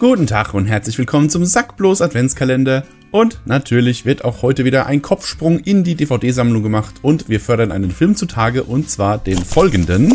[0.00, 2.84] Guten Tag und herzlich willkommen zum Sackblos Adventskalender.
[3.10, 7.70] Und natürlich wird auch heute wieder ein Kopfsprung in die DVD-Sammlung gemacht und wir fördern
[7.70, 10.14] einen Film zutage und zwar den folgenden.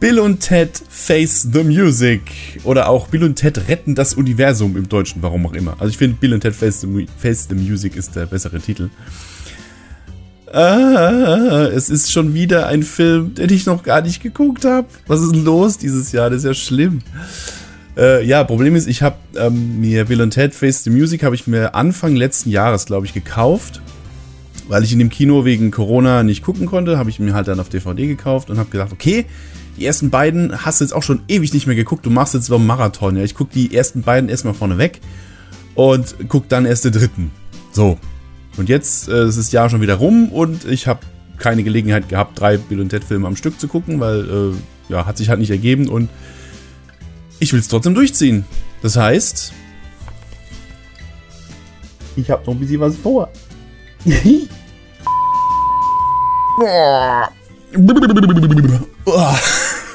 [0.00, 2.22] Bill und Ted Face the Music
[2.64, 5.76] oder auch Bill und Ted retten das Universum im Deutschen, warum auch immer.
[5.78, 8.90] Also ich finde Bill und Ted Face the, Face the Music ist der bessere Titel.
[10.52, 14.86] Ah, es ist schon wieder ein Film, den ich noch gar nicht geguckt habe.
[15.06, 16.30] Was ist denn los dieses Jahr?
[16.30, 17.00] Das ist ja schlimm.
[17.96, 21.34] Äh, ja, Problem ist, ich habe ähm, mir Bill und Ted Face the Music habe
[21.34, 23.82] ich mir Anfang letzten Jahres, glaube ich, gekauft.
[24.68, 27.58] Weil ich in dem Kino wegen Corona nicht gucken konnte, habe ich mir halt dann
[27.58, 29.24] auf DVD gekauft und habe gedacht, okay,
[29.78, 32.04] die ersten beiden hast du jetzt auch schon ewig nicht mehr geguckt.
[32.04, 33.16] Du machst jetzt so einen Marathon.
[33.16, 35.00] Ja, ich gucke die ersten beiden erstmal vorne weg
[35.74, 37.30] und guck dann erst den dritten.
[37.72, 37.98] So,
[38.58, 41.00] und jetzt äh, ist das Jahr schon wieder rum und ich habe
[41.38, 45.06] keine Gelegenheit gehabt, drei Bill und Ted Filme am Stück zu gucken, weil äh, ja,
[45.06, 46.08] hat sich halt nicht ergeben und
[47.38, 48.44] ich will es trotzdem durchziehen.
[48.82, 49.52] Das heißt,
[52.16, 53.30] ich habe noch ein bisschen was vor.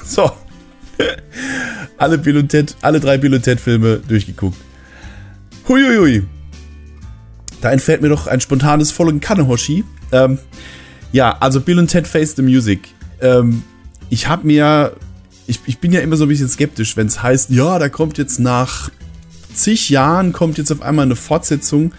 [0.06, 0.32] so.
[1.98, 4.58] Alle Bill und Ted, alle drei Bill und Ted Filme durchgeguckt.
[5.68, 6.24] Huiuiui.
[7.64, 9.86] Da entfällt mir doch ein spontanes Vollen Kanne, Hoshi.
[10.12, 10.38] Ähm,
[11.14, 12.90] ja, also Bill und Ted Face the Music.
[13.22, 13.64] Ähm,
[14.10, 14.98] ich habe mir,
[15.48, 18.18] ich, ich bin ja immer so ein bisschen skeptisch, wenn es heißt, ja, da kommt
[18.18, 18.92] jetzt nach
[19.54, 21.94] zig Jahren, kommt jetzt auf einmal eine Fortsetzung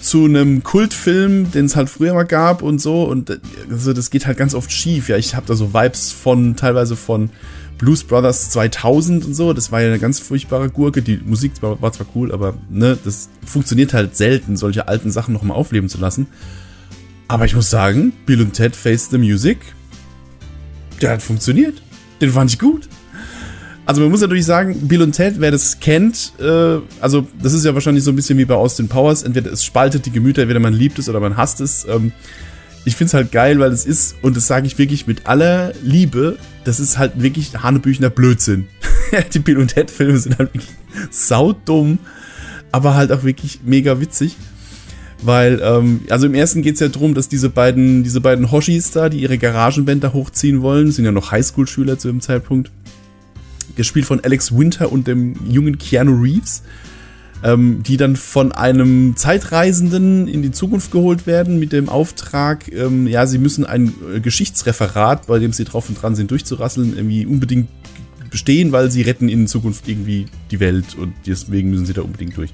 [0.00, 3.04] zu einem Kultfilm, den es halt früher mal gab und so.
[3.04, 5.08] Und also das geht halt ganz oft schief.
[5.08, 7.30] Ja, ich habe da so Vibes von, teilweise von
[7.78, 11.00] Blues Brothers 2000 und so, das war ja eine ganz furchtbare Gurke.
[11.00, 15.32] Die Musik war, war zwar cool, aber ne, das funktioniert halt selten, solche alten Sachen
[15.32, 16.26] nochmal aufleben zu lassen.
[17.28, 19.58] Aber ich muss sagen, Bill und Ted Face the Music,
[21.00, 21.80] der hat funktioniert.
[22.20, 22.88] Den fand ich gut.
[23.88, 27.64] Also man muss natürlich sagen, Bill und Ted, wer das kennt, äh, also das ist
[27.64, 30.60] ja wahrscheinlich so ein bisschen wie bei Austin Powers, entweder es spaltet die Gemüter, entweder
[30.60, 31.86] man liebt es oder man hasst es.
[31.88, 32.12] Ähm,
[32.84, 35.72] ich finde es halt geil, weil es ist, und das sage ich wirklich mit aller
[35.82, 38.66] Liebe, das ist halt wirklich Hanebüchner Blödsinn.
[39.32, 40.70] die Bill und Ted Filme sind halt wirklich
[41.10, 41.98] saudumm,
[42.70, 44.36] aber halt auch wirklich mega witzig.
[45.22, 48.90] Weil, ähm, also im ersten geht es ja darum, dass diese beiden, diese beiden Hoshis
[48.90, 52.70] da, die ihre Garagenbänder hochziehen wollen, sind ja noch Highschool-Schüler zu dem Zeitpunkt,
[53.78, 56.62] gespielt von Alex Winter und dem jungen Keanu Reeves
[57.42, 63.06] ähm, die dann von einem Zeitreisenden in die Zukunft geholt werden mit dem Auftrag, ähm,
[63.06, 67.26] ja, sie müssen ein äh, Geschichtsreferat, bei dem sie drauf und dran sind, durchzurasseln, irgendwie
[67.26, 67.68] unbedingt
[68.30, 72.36] bestehen, weil sie retten in Zukunft irgendwie die Welt und deswegen müssen sie da unbedingt
[72.36, 72.52] durch.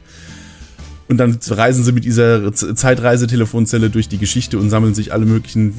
[1.08, 5.74] Und dann reisen sie mit dieser Zeitreisetelefonzelle durch die Geschichte und sammeln sich alle möglichen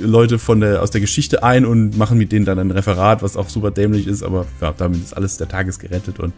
[0.00, 3.36] Leute von der, aus der Geschichte ein und machen mit denen dann ein Referat, was
[3.36, 6.32] auch super dämlich ist, aber ja, damit ist alles der Tages gerettet und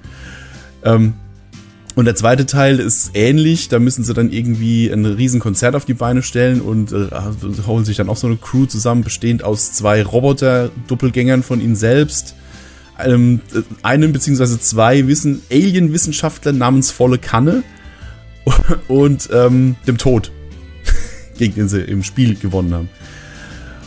[0.85, 1.15] ähm,
[1.95, 5.85] und der zweite Teil ist ähnlich, da müssen sie dann irgendwie ein riesen Konzert auf
[5.85, 7.09] die Beine stellen und äh,
[7.67, 12.35] holen sich dann auch so eine Crew zusammen, bestehend aus zwei Roboter-Doppelgängern von ihnen selbst,
[12.97, 17.63] einem, äh, einem beziehungsweise zwei Wissen, Alien-Wissenschaftler namens Volle Kanne
[18.89, 20.33] und ähm, dem Tod,
[21.37, 22.89] gegen den sie im Spiel gewonnen haben.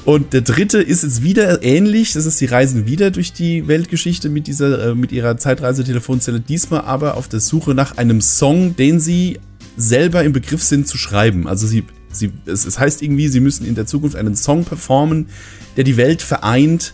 [0.06, 2.14] Und der dritte ist jetzt wieder ähnlich.
[2.14, 6.40] Das ist, sie reisen wieder durch die Weltgeschichte mit dieser, äh, mit ihrer Zeitreisetelefonzelle.
[6.40, 9.40] Diesmal aber auf der Suche nach einem Song, den sie
[9.78, 11.48] selber im Begriff sind zu schreiben.
[11.48, 15.28] Also sie, sie, es, es heißt irgendwie, sie müssen in der Zukunft einen Song performen,
[15.76, 16.94] der die Welt vereint.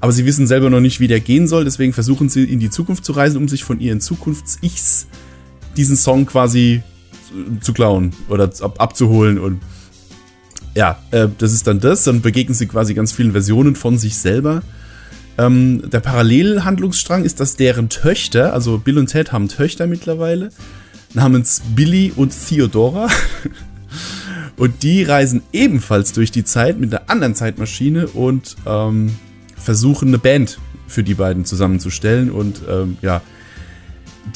[0.00, 1.64] Aber sie wissen selber noch nicht, wie der gehen soll.
[1.64, 5.06] Deswegen versuchen sie in die Zukunft zu reisen, um sich von ihren Zukunfts-Ichs
[5.76, 6.82] diesen Song quasi
[7.60, 9.60] zu klauen oder ab, abzuholen und
[10.78, 12.04] ja, äh, das ist dann das.
[12.04, 14.62] Dann begegnen sie quasi ganz vielen Versionen von sich selber.
[15.36, 20.50] Ähm, der Parallelhandlungsstrang ist, dass deren Töchter, also Bill und Ted haben Töchter mittlerweile,
[21.14, 23.08] namens Billy und Theodora.
[24.56, 29.16] und die reisen ebenfalls durch die Zeit mit einer anderen Zeitmaschine und ähm,
[29.56, 32.30] versuchen eine Band für die beiden zusammenzustellen.
[32.30, 33.20] Und ähm, ja,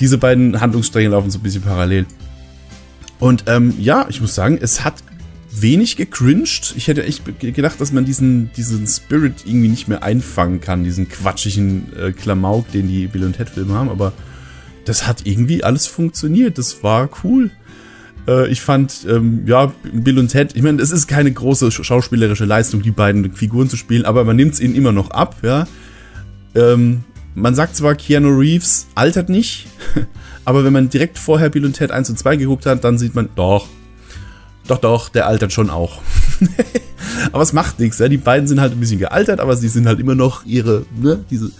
[0.01, 2.05] diese beiden Handlungsstränge laufen so ein bisschen parallel.
[3.21, 4.95] Und ähm, ja, ich muss sagen, es hat
[5.55, 6.75] wenig gecringed.
[6.77, 11.09] Ich hätte echt gedacht, dass man diesen, diesen Spirit irgendwie nicht mehr einfangen kann, diesen
[11.09, 14.13] quatschigen äh, Klamauk, den die Bill und Ted Filme haben, aber
[14.85, 16.59] das hat irgendwie alles funktioniert.
[16.59, 17.51] Das war cool.
[18.27, 22.45] Äh, ich fand, ähm, ja, Bill und Ted, ich meine, es ist keine große schauspielerische
[22.45, 25.67] Leistung, die beiden Figuren zu spielen, aber man nimmt es ihnen immer noch ab, ja.
[26.55, 27.05] Ähm,
[27.35, 29.67] man sagt zwar, Keanu Reeves altert nicht,
[30.45, 33.15] aber wenn man direkt vorher Bill und Ted 1 und 2 geguckt hat, dann sieht
[33.15, 33.69] man, doch,
[34.67, 36.01] doch, doch, der altert schon auch.
[37.33, 37.99] aber es macht nichts.
[37.99, 38.09] Ja?
[38.09, 41.25] Die beiden sind halt ein bisschen gealtert, aber sie sind halt immer noch ihre, ne,
[41.31, 41.51] diese,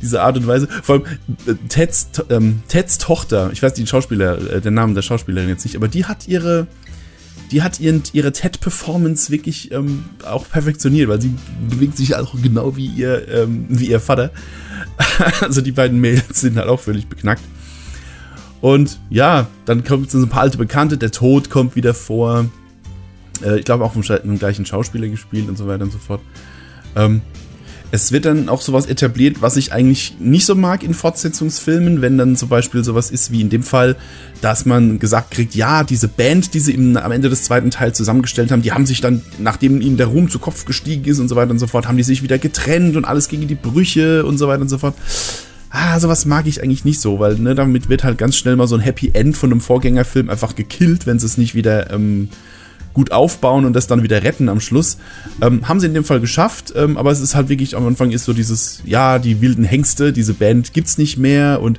[0.00, 0.68] diese Art und Weise.
[0.82, 1.04] Vor allem
[1.46, 5.64] äh, Teds, ähm, Teds Tochter, ich weiß die Schauspieler, äh, der Name der Schauspielerin jetzt
[5.64, 6.68] nicht, aber die hat ihre,
[7.50, 11.34] die hat ihren, ihre TED-Performance wirklich ähm, auch perfektioniert, weil sie
[11.68, 14.30] bewegt sich auch genau wie ihr, ähm, wie ihr Vater.
[15.40, 17.42] also die beiden Mädels sind halt auch völlig beknackt.
[18.60, 22.46] Und ja, dann kommt so ein paar alte Bekannte, der Tod kommt wieder vor.
[23.42, 26.20] Äh, ich glaube auch vom, vom, gleichen Schauspieler gespielt und so weiter und so fort.
[26.96, 27.22] Ähm,
[27.90, 32.18] es wird dann auch sowas etabliert, was ich eigentlich nicht so mag in Fortsetzungsfilmen, wenn
[32.18, 33.96] dann zum Beispiel sowas ist wie in dem Fall,
[34.42, 37.96] dass man gesagt kriegt, ja, diese Band, die sie im, am Ende des zweiten Teils
[37.96, 41.28] zusammengestellt haben, die haben sich dann, nachdem ihnen der Ruhm zu Kopf gestiegen ist und
[41.28, 44.26] so weiter und so fort, haben die sich wieder getrennt und alles gegen die Brüche
[44.26, 44.94] und so weiter und so fort.
[45.80, 48.66] Ah, sowas mag ich eigentlich nicht so, weil ne, damit wird halt ganz schnell mal
[48.66, 52.30] so ein Happy End von einem Vorgängerfilm einfach gekillt, wenn sie es nicht wieder ähm,
[52.94, 54.98] gut aufbauen und das dann wieder retten am Schluss.
[55.40, 58.10] Ähm, haben sie in dem Fall geschafft, ähm, aber es ist halt wirklich, am Anfang
[58.10, 61.78] ist so dieses, ja, die wilden Hengste, diese Band gibt's nicht mehr und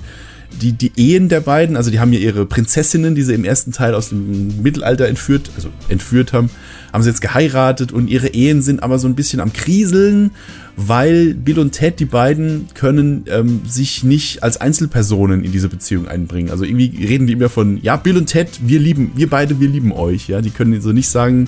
[0.52, 3.72] die, die Ehen der beiden, also die haben ja ihre Prinzessinnen, die sie im ersten
[3.72, 6.50] Teil aus dem Mittelalter entführt, also entführt haben,
[6.92, 10.32] haben sie jetzt geheiratet und ihre Ehen sind aber so ein bisschen am Kriseln,
[10.76, 16.08] weil Bill und Ted, die beiden, können ähm, sich nicht als Einzelpersonen in diese Beziehung
[16.08, 16.52] einbringen.
[16.52, 19.68] Also irgendwie reden die immer von, ja, Bill und Ted, wir lieben, wir beide, wir
[19.68, 20.28] lieben euch.
[20.28, 21.48] Ja, die können so nicht sagen,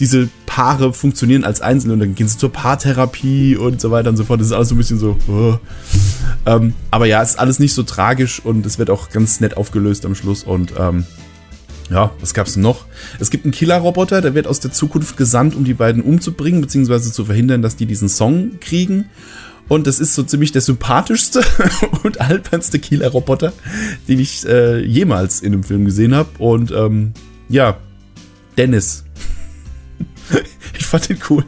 [0.00, 4.16] diese Paare funktionieren als Einzelne und dann gehen sie zur Paartherapie und so weiter und
[4.16, 4.40] so fort.
[4.40, 5.16] Das ist alles so ein bisschen so.
[5.28, 5.58] Oh.
[6.46, 9.56] Ähm, aber ja, es ist alles nicht so tragisch und es wird auch ganz nett
[9.56, 11.06] aufgelöst am Schluss und ähm,
[11.90, 12.86] ja, was gab's noch?
[13.20, 17.12] Es gibt einen Killer-Roboter, der wird aus der Zukunft gesandt, um die beiden umzubringen, beziehungsweise
[17.12, 19.10] zu verhindern, dass die diesen Song kriegen.
[19.68, 21.42] Und das ist so ziemlich der sympathischste
[22.02, 23.52] und albernste Killer-Roboter,
[24.08, 26.30] den ich äh, jemals in einem Film gesehen habe.
[26.38, 27.12] Und ähm,
[27.48, 27.78] ja,
[28.56, 29.04] Dennis.
[30.78, 31.44] ich fand den cool.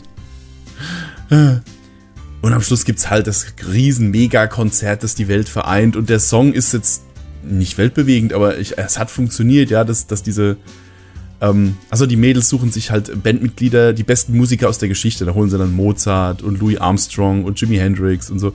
[2.42, 5.96] Und am Schluss gibt's halt das riesen Mega-Konzert, das die Welt vereint.
[5.96, 7.02] Und der Song ist jetzt
[7.42, 10.56] nicht weltbewegend, aber ich, es hat funktioniert, ja, dass, dass diese,
[11.40, 15.24] ähm, also die Mädels suchen sich halt Bandmitglieder, die besten Musiker aus der Geschichte.
[15.24, 18.52] Da holen sie dann Mozart und Louis Armstrong und Jimi Hendrix und so.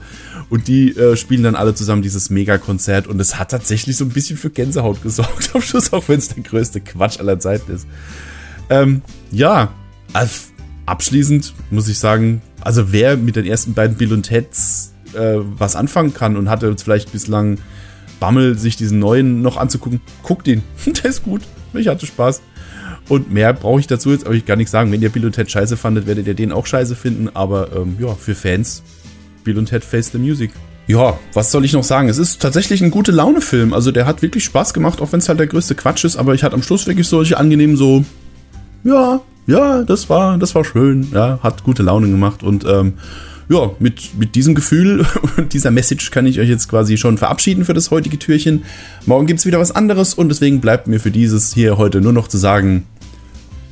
[0.48, 4.10] Und die äh, spielen dann alle zusammen dieses Mega-Konzert und es hat tatsächlich so ein
[4.10, 7.86] bisschen für Gänsehaut gesorgt am Schluss, auch wenn es der größte Quatsch aller Zeiten ist.
[8.70, 9.72] Ähm, ja,
[10.86, 15.76] abschließend muss ich sagen, also wer mit den ersten beiden Bill und Teds äh, was
[15.76, 17.58] anfangen kann und hatte vielleicht bislang
[18.20, 20.62] Bammel, sich diesen neuen noch anzugucken, guckt ihn.
[20.86, 21.42] Der ist gut.
[21.74, 22.40] Ich hatte Spaß.
[23.08, 24.92] Und mehr brauche ich dazu jetzt euch gar nicht sagen.
[24.92, 27.30] Wenn ihr Bill und Ted scheiße fandet, werdet ihr den auch scheiße finden.
[27.34, 28.82] Aber ähm, ja, für Fans,
[29.42, 30.52] Bill und Ted Face the Music.
[30.86, 32.08] Ja, was soll ich noch sagen?
[32.08, 33.72] Es ist tatsächlich ein gute Laune-Film.
[33.72, 36.16] Also der hat wirklich Spaß gemacht, auch wenn es halt der größte Quatsch ist.
[36.16, 38.04] Aber ich hatte am Schluss wirklich solche angenehmen so,
[38.84, 41.08] ja, ja, das war, das war schön.
[41.12, 42.94] Ja, hat gute Laune gemacht und ähm,
[43.48, 45.04] ja, mit, mit diesem Gefühl
[45.36, 48.64] und dieser Message kann ich euch jetzt quasi schon verabschieden für das heutige Türchen.
[49.06, 52.12] Morgen gibt es wieder was anderes und deswegen bleibt mir für dieses hier heute nur
[52.12, 52.84] noch zu sagen,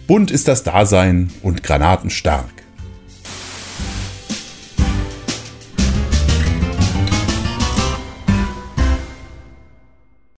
[0.06, 2.59] bunt ist das Dasein und granatenstark.